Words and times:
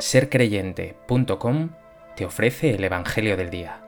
sercreyente.com 0.00 1.70
te 2.16 2.24
ofrece 2.24 2.70
el 2.70 2.84
Evangelio 2.84 3.36
del 3.36 3.50
Día. 3.50 3.80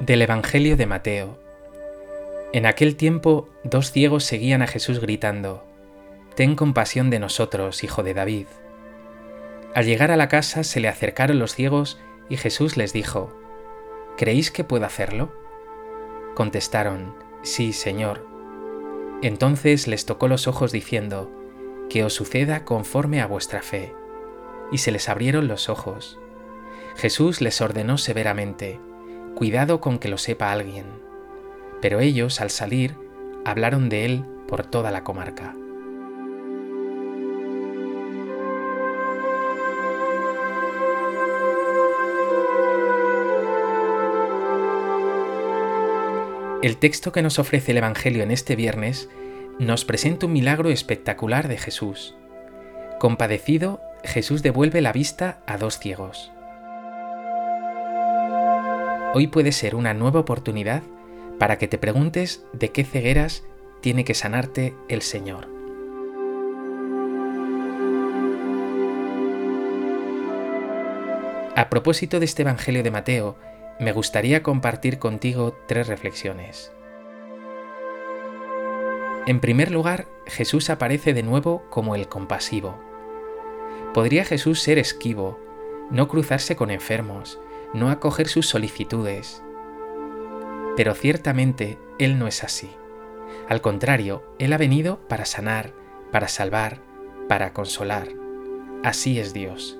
Del 0.00 0.22
Evangelio 0.22 0.76
de 0.76 0.86
Mateo. 0.86 1.38
En 2.52 2.66
aquel 2.66 2.96
tiempo 2.96 3.48
dos 3.64 3.92
ciegos 3.92 4.24
seguían 4.24 4.62
a 4.62 4.66
Jesús 4.66 5.00
gritando, 5.00 5.64
Ten 6.34 6.56
compasión 6.56 7.10
de 7.10 7.18
nosotros, 7.18 7.84
hijo 7.84 8.02
de 8.02 8.14
David. 8.14 8.46
Al 9.74 9.84
llegar 9.84 10.10
a 10.10 10.16
la 10.16 10.28
casa 10.28 10.64
se 10.64 10.80
le 10.80 10.88
acercaron 10.88 11.38
los 11.38 11.54
ciegos 11.54 12.00
y 12.28 12.36
Jesús 12.36 12.76
les 12.76 12.92
dijo, 12.92 13.36
¿Creéis 14.16 14.50
que 14.50 14.64
puedo 14.64 14.84
hacerlo? 14.84 15.32
Contestaron, 16.34 17.14
Sí, 17.42 17.72
Señor. 17.72 18.26
Entonces 19.22 19.86
les 19.86 20.06
tocó 20.06 20.28
los 20.28 20.48
ojos 20.48 20.72
diciendo, 20.72 21.30
Que 21.88 22.04
os 22.04 22.14
suceda 22.14 22.64
conforme 22.64 23.20
a 23.20 23.26
vuestra 23.26 23.62
fe. 23.62 23.94
Y 24.72 24.78
se 24.78 24.92
les 24.92 25.08
abrieron 25.08 25.48
los 25.48 25.68
ojos. 25.68 26.18
Jesús 26.96 27.40
les 27.40 27.60
ordenó 27.60 27.96
severamente, 27.96 28.80
Cuidado 29.34 29.80
con 29.80 29.98
que 29.98 30.08
lo 30.08 30.18
sepa 30.18 30.52
alguien. 30.52 30.86
Pero 31.80 32.00
ellos, 32.00 32.40
al 32.40 32.50
salir, 32.50 32.96
hablaron 33.44 33.88
de 33.88 34.04
él 34.04 34.24
por 34.48 34.66
toda 34.66 34.90
la 34.90 35.04
comarca. 35.04 35.54
El 46.62 46.76
texto 46.76 47.10
que 47.10 47.22
nos 47.22 47.38
ofrece 47.38 47.72
el 47.72 47.78
Evangelio 47.78 48.22
en 48.22 48.30
este 48.30 48.54
viernes 48.54 49.08
nos 49.58 49.86
presenta 49.86 50.26
un 50.26 50.34
milagro 50.34 50.68
espectacular 50.68 51.48
de 51.48 51.56
Jesús. 51.56 52.14
Compadecido, 52.98 53.80
Jesús 54.04 54.42
devuelve 54.42 54.82
la 54.82 54.92
vista 54.92 55.40
a 55.46 55.56
dos 55.56 55.78
ciegos. 55.78 56.30
Hoy 59.14 59.28
puede 59.28 59.52
ser 59.52 59.74
una 59.74 59.94
nueva 59.94 60.20
oportunidad 60.20 60.82
para 61.38 61.56
que 61.56 61.66
te 61.66 61.78
preguntes 61.78 62.44
de 62.52 62.68
qué 62.72 62.84
cegueras 62.84 63.42
tiene 63.80 64.04
que 64.04 64.12
sanarte 64.12 64.74
el 64.90 65.00
Señor. 65.00 65.48
A 71.56 71.70
propósito 71.70 72.18
de 72.18 72.26
este 72.26 72.42
Evangelio 72.42 72.82
de 72.82 72.90
Mateo, 72.90 73.38
me 73.80 73.92
gustaría 73.92 74.42
compartir 74.42 74.98
contigo 74.98 75.56
tres 75.66 75.88
reflexiones. 75.88 76.70
En 79.26 79.40
primer 79.40 79.70
lugar, 79.70 80.06
Jesús 80.26 80.68
aparece 80.68 81.14
de 81.14 81.22
nuevo 81.22 81.64
como 81.70 81.94
el 81.94 82.06
compasivo. 82.06 82.78
¿Podría 83.94 84.26
Jesús 84.26 84.60
ser 84.60 84.78
esquivo, 84.78 85.40
no 85.90 86.08
cruzarse 86.08 86.56
con 86.56 86.70
enfermos, 86.70 87.40
no 87.72 87.88
acoger 87.88 88.28
sus 88.28 88.46
solicitudes? 88.46 89.42
Pero 90.76 90.94
ciertamente 90.94 91.78
Él 91.98 92.18
no 92.18 92.26
es 92.26 92.44
así. 92.44 92.70
Al 93.48 93.62
contrario, 93.62 94.22
Él 94.38 94.52
ha 94.52 94.58
venido 94.58 95.00
para 95.08 95.24
sanar, 95.24 95.72
para 96.12 96.28
salvar, 96.28 96.82
para 97.28 97.54
consolar. 97.54 98.08
Así 98.84 99.18
es 99.18 99.32
Dios. 99.32 99.79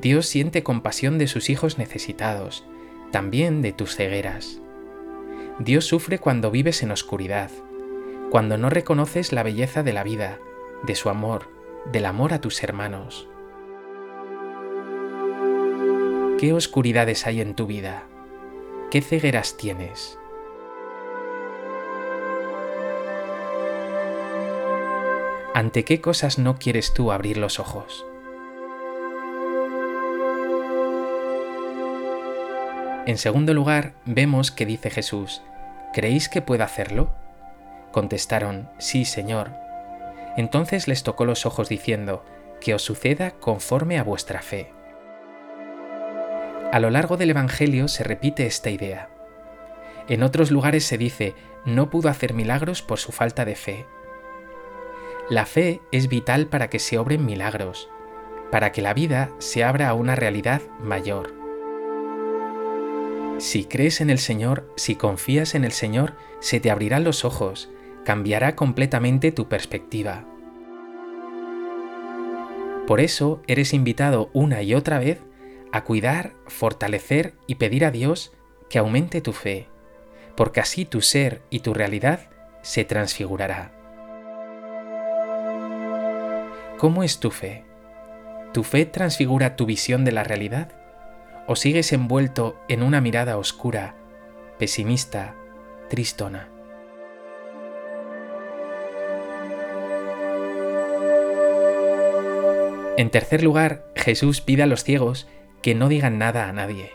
Dios 0.00 0.26
siente 0.26 0.62
compasión 0.62 1.18
de 1.18 1.28
sus 1.28 1.50
hijos 1.50 1.78
necesitados, 1.78 2.64
también 3.12 3.62
de 3.62 3.72
tus 3.72 3.94
cegueras. 3.94 4.60
Dios 5.60 5.84
sufre 5.86 6.18
cuando 6.18 6.50
vives 6.50 6.82
en 6.82 6.90
oscuridad, 6.90 7.50
cuando 8.30 8.58
no 8.58 8.70
reconoces 8.70 9.32
la 9.32 9.44
belleza 9.44 9.84
de 9.84 9.92
la 9.92 10.02
vida, 10.02 10.40
de 10.82 10.96
su 10.96 11.10
amor, 11.10 11.48
del 11.92 12.06
amor 12.06 12.32
a 12.34 12.40
tus 12.40 12.62
hermanos. 12.64 13.28
¿Qué 16.40 16.52
oscuridades 16.52 17.26
hay 17.28 17.40
en 17.40 17.54
tu 17.54 17.66
vida? 17.66 18.08
¿Qué 18.90 19.00
cegueras 19.00 19.56
tienes? 19.56 20.18
¿Ante 25.54 25.84
qué 25.84 26.00
cosas 26.00 26.40
no 26.40 26.56
quieres 26.56 26.92
tú 26.94 27.12
abrir 27.12 27.36
los 27.36 27.60
ojos? 27.60 28.04
En 33.06 33.18
segundo 33.18 33.52
lugar, 33.52 33.92
vemos 34.06 34.50
que 34.50 34.64
dice 34.64 34.88
Jesús, 34.88 35.42
¿creéis 35.92 36.30
que 36.30 36.40
pueda 36.40 36.64
hacerlo? 36.64 37.14
Contestaron, 37.92 38.70
sí, 38.78 39.04
Señor. 39.04 39.52
Entonces 40.38 40.88
les 40.88 41.02
tocó 41.02 41.26
los 41.26 41.44
ojos 41.44 41.68
diciendo, 41.68 42.24
que 42.62 42.74
os 42.74 42.82
suceda 42.82 43.32
conforme 43.32 43.98
a 43.98 44.04
vuestra 44.04 44.40
fe. 44.40 44.72
A 46.72 46.80
lo 46.80 46.88
largo 46.88 47.18
del 47.18 47.30
Evangelio 47.30 47.88
se 47.88 48.04
repite 48.04 48.46
esta 48.46 48.70
idea. 48.70 49.10
En 50.08 50.22
otros 50.22 50.50
lugares 50.50 50.84
se 50.84 50.96
dice, 50.96 51.34
no 51.66 51.90
pudo 51.90 52.08
hacer 52.08 52.32
milagros 52.32 52.80
por 52.80 52.98
su 52.98 53.12
falta 53.12 53.44
de 53.44 53.54
fe. 53.54 53.86
La 55.28 55.44
fe 55.44 55.82
es 55.92 56.08
vital 56.08 56.46
para 56.46 56.70
que 56.70 56.78
se 56.78 56.98
obren 56.98 57.24
milagros, 57.26 57.90
para 58.50 58.72
que 58.72 58.80
la 58.80 58.94
vida 58.94 59.30
se 59.38 59.62
abra 59.62 59.90
a 59.90 59.94
una 59.94 60.16
realidad 60.16 60.62
mayor. 60.80 61.43
Si 63.38 63.64
crees 63.64 64.00
en 64.00 64.10
el 64.10 64.18
Señor, 64.18 64.72
si 64.76 64.94
confías 64.94 65.54
en 65.54 65.64
el 65.64 65.72
Señor, 65.72 66.14
se 66.40 66.60
te 66.60 66.70
abrirán 66.70 67.04
los 67.04 67.24
ojos, 67.24 67.68
cambiará 68.04 68.54
completamente 68.54 69.32
tu 69.32 69.48
perspectiva. 69.48 70.24
Por 72.86 73.00
eso 73.00 73.42
eres 73.46 73.72
invitado 73.72 74.30
una 74.32 74.62
y 74.62 74.74
otra 74.74 74.98
vez 74.98 75.20
a 75.72 75.84
cuidar, 75.84 76.34
fortalecer 76.46 77.34
y 77.46 77.56
pedir 77.56 77.84
a 77.84 77.90
Dios 77.90 78.32
que 78.68 78.78
aumente 78.78 79.20
tu 79.20 79.32
fe, 79.32 79.68
porque 80.36 80.60
así 80.60 80.84
tu 80.84 81.00
ser 81.00 81.42
y 81.50 81.60
tu 81.60 81.74
realidad 81.74 82.28
se 82.62 82.84
transfigurará. 82.84 83.72
¿Cómo 86.78 87.02
es 87.02 87.18
tu 87.18 87.30
fe? 87.30 87.64
¿Tu 88.52 88.62
fe 88.62 88.84
transfigura 88.84 89.56
tu 89.56 89.66
visión 89.66 90.04
de 90.04 90.12
la 90.12 90.22
realidad? 90.22 90.83
O 91.46 91.56
sigues 91.56 91.92
envuelto 91.92 92.56
en 92.68 92.82
una 92.82 93.00
mirada 93.00 93.38
oscura, 93.38 93.96
pesimista, 94.58 95.34
tristona. 95.88 96.48
En 102.96 103.10
tercer 103.10 103.42
lugar, 103.42 103.86
Jesús 103.96 104.40
pide 104.40 104.62
a 104.62 104.66
los 104.66 104.84
ciegos 104.84 105.26
que 105.62 105.74
no 105.74 105.88
digan 105.88 106.18
nada 106.18 106.48
a 106.48 106.52
nadie. 106.52 106.92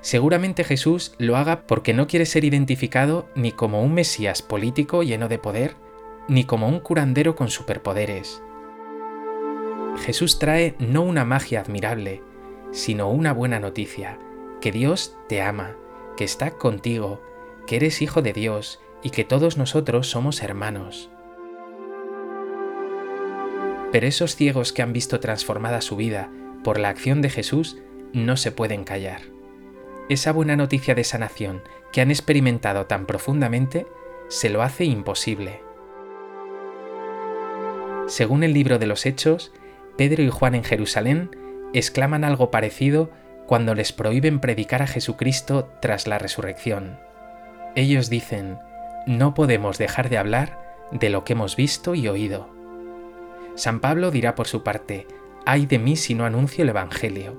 Seguramente 0.00 0.64
Jesús 0.64 1.14
lo 1.18 1.36
haga 1.36 1.66
porque 1.66 1.92
no 1.92 2.06
quiere 2.06 2.26
ser 2.26 2.44
identificado 2.44 3.28
ni 3.34 3.52
como 3.52 3.82
un 3.82 3.92
Mesías 3.94 4.42
político 4.42 5.02
lleno 5.02 5.28
de 5.28 5.38
poder, 5.38 5.76
ni 6.28 6.44
como 6.44 6.66
un 6.66 6.80
curandero 6.80 7.36
con 7.36 7.50
superpoderes. 7.50 8.42
Jesús 9.98 10.38
trae 10.38 10.74
no 10.78 11.02
una 11.02 11.24
magia 11.24 11.60
admirable, 11.60 12.22
sino 12.72 13.10
una 13.10 13.32
buena 13.32 13.60
noticia, 13.60 14.18
que 14.60 14.72
Dios 14.72 15.16
te 15.28 15.42
ama, 15.42 15.76
que 16.16 16.24
está 16.24 16.52
contigo, 16.52 17.20
que 17.66 17.76
eres 17.76 18.02
hijo 18.02 18.22
de 18.22 18.32
Dios 18.32 18.80
y 19.02 19.10
que 19.10 19.24
todos 19.24 19.56
nosotros 19.56 20.08
somos 20.08 20.42
hermanos. 20.42 21.10
Pero 23.92 24.06
esos 24.06 24.36
ciegos 24.36 24.72
que 24.72 24.82
han 24.82 24.92
visto 24.92 25.20
transformada 25.20 25.82
su 25.82 25.96
vida 25.96 26.30
por 26.64 26.78
la 26.78 26.88
acción 26.88 27.20
de 27.20 27.30
Jesús 27.30 27.76
no 28.12 28.36
se 28.36 28.50
pueden 28.50 28.84
callar. 28.84 29.20
Esa 30.08 30.32
buena 30.32 30.56
noticia 30.56 30.94
de 30.94 31.04
sanación 31.04 31.62
que 31.92 32.00
han 32.00 32.10
experimentado 32.10 32.86
tan 32.86 33.06
profundamente 33.06 33.86
se 34.28 34.48
lo 34.48 34.62
hace 34.62 34.84
imposible. 34.84 35.60
Según 38.06 38.42
el 38.42 38.54
libro 38.54 38.78
de 38.78 38.86
los 38.86 39.06
Hechos, 39.06 39.52
Pedro 39.96 40.22
y 40.22 40.30
Juan 40.30 40.54
en 40.54 40.64
Jerusalén 40.64 41.36
exclaman 41.72 42.24
algo 42.24 42.50
parecido 42.50 43.10
cuando 43.46 43.74
les 43.74 43.92
prohíben 43.92 44.40
predicar 44.40 44.82
a 44.82 44.86
Jesucristo 44.86 45.70
tras 45.80 46.06
la 46.06 46.18
resurrección. 46.18 46.98
Ellos 47.74 48.10
dicen, 48.10 48.58
no 49.06 49.34
podemos 49.34 49.78
dejar 49.78 50.08
de 50.08 50.18
hablar 50.18 50.58
de 50.90 51.10
lo 51.10 51.24
que 51.24 51.32
hemos 51.32 51.56
visto 51.56 51.94
y 51.94 52.08
oído. 52.08 52.48
San 53.54 53.80
Pablo 53.80 54.10
dirá 54.10 54.34
por 54.34 54.46
su 54.46 54.62
parte, 54.62 55.06
ay 55.44 55.66
de 55.66 55.78
mí 55.78 55.96
si 55.96 56.14
no 56.14 56.24
anuncio 56.24 56.62
el 56.62 56.70
Evangelio. 56.70 57.38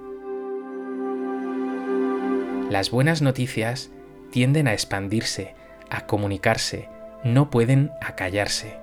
Las 2.69 2.91
buenas 2.91 3.21
noticias 3.21 3.91
tienden 4.31 4.67
a 4.67 4.73
expandirse, 4.73 5.55
a 5.89 6.07
comunicarse, 6.07 6.89
no 7.23 7.49
pueden 7.49 7.91
acallarse. 8.01 8.77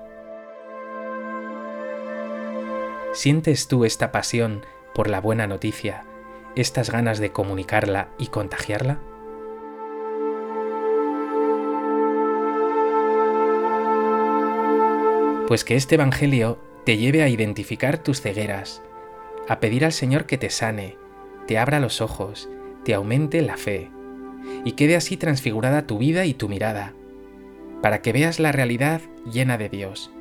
¿Sientes 3.12 3.67
tú 3.67 3.85
esta 3.85 4.12
pasión 4.12 4.64
por 4.94 5.08
la 5.08 5.20
buena 5.20 5.46
noticia, 5.46 6.04
estas 6.56 6.90
ganas 6.90 7.19
de 7.19 7.32
comunicarla 7.32 8.08
y 8.19 8.26
contagiarla? 8.28 8.98
Pues 15.46 15.64
que 15.64 15.76
este 15.76 15.96
Evangelio 15.96 16.58
te 16.84 16.96
lleve 16.96 17.22
a 17.22 17.28
identificar 17.28 17.98
tus 17.98 18.20
cegueras, 18.20 18.82
a 19.48 19.60
pedir 19.60 19.84
al 19.84 19.92
Señor 19.92 20.26
que 20.26 20.38
te 20.38 20.50
sane, 20.50 20.96
te 21.46 21.58
abra 21.58 21.81
los 21.81 22.00
ojos, 22.00 22.48
te 22.84 22.94
aumente 22.94 23.42
la 23.42 23.56
fe, 23.56 23.90
y 24.64 24.72
quede 24.72 24.96
así 24.96 25.16
transfigurada 25.16 25.87
tu 25.87 25.98
vida 25.98 26.25
y 26.25 26.34
tu 26.34 26.48
mirada, 26.48 26.94
para 27.82 28.02
que 28.02 28.12
veas 28.12 28.38
la 28.38 28.52
realidad 28.52 29.00
llena 29.31 29.58
de 29.58 29.69
Dios, 29.69 30.12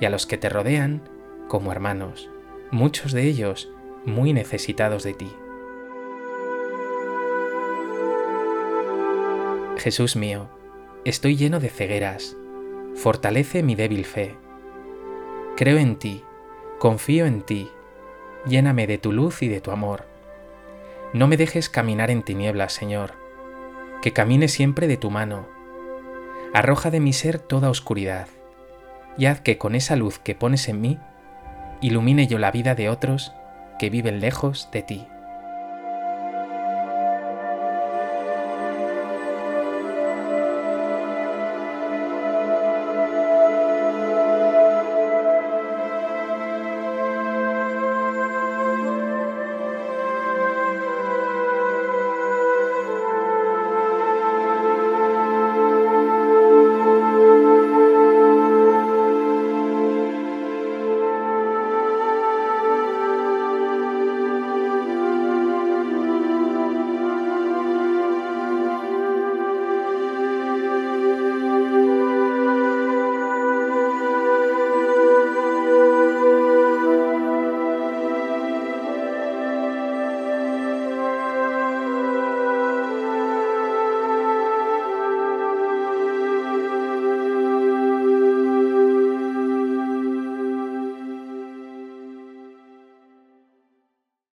y 0.00 0.04
a 0.04 0.10
los 0.10 0.26
que 0.26 0.38
te 0.38 0.48
rodean 0.48 1.08
como 1.48 1.70
hermanos, 1.70 2.30
muchos 2.70 3.12
de 3.12 3.24
ellos 3.24 3.70
muy 4.04 4.32
necesitados 4.32 5.04
de 5.04 5.14
ti. 5.14 5.32
Jesús 9.78 10.16
mío, 10.16 10.48
estoy 11.04 11.36
lleno 11.36 11.60
de 11.60 11.68
cegueras, 11.68 12.36
fortalece 12.94 13.62
mi 13.62 13.74
débil 13.74 14.04
fe. 14.04 14.36
Creo 15.56 15.78
en 15.78 15.96
ti, 15.96 16.24
confío 16.78 17.26
en 17.26 17.42
ti, 17.42 17.70
lléname 18.46 18.86
de 18.86 18.98
tu 18.98 19.12
luz 19.12 19.42
y 19.42 19.48
de 19.48 19.60
tu 19.60 19.70
amor. 19.70 20.06
No 21.12 21.26
me 21.26 21.36
dejes 21.36 21.68
caminar 21.68 22.10
en 22.10 22.22
tinieblas, 22.22 22.72
Señor, 22.72 23.12
que 24.02 24.12
camine 24.12 24.48
siempre 24.48 24.86
de 24.86 24.96
tu 24.96 25.10
mano. 25.10 25.46
Arroja 26.54 26.90
de 26.90 27.00
mi 27.00 27.12
ser 27.12 27.38
toda 27.38 27.70
oscuridad, 27.70 28.28
y 29.18 29.26
haz 29.26 29.40
que 29.40 29.58
con 29.58 29.74
esa 29.74 29.96
luz 29.96 30.18
que 30.18 30.34
pones 30.34 30.68
en 30.68 30.80
mí, 30.80 30.98
ilumine 31.80 32.26
yo 32.26 32.38
la 32.38 32.50
vida 32.50 32.74
de 32.74 32.88
otros 32.88 33.32
que 33.82 33.90
viven 33.90 34.20
lejos 34.20 34.68
de 34.70 34.82
ti. 34.84 35.11